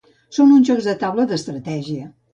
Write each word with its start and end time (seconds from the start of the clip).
Són 0.37 0.53
uns 0.55 0.69
jocs 0.71 0.87
de 0.91 0.95
taula 1.05 1.27
d'estratègia. 1.33 2.11